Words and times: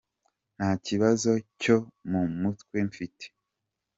Nta 0.57 0.69
kibazo 0.85 1.31
cyo 1.61 1.77
mu 2.11 2.21
mutwe 2.41 2.77
mfite. 2.89 3.25